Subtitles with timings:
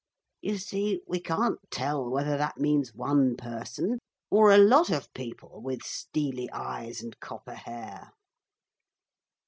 [0.41, 3.99] You see we can't tell whether that means one person
[4.31, 8.09] or a lot of people with steely eyes and copper hair.'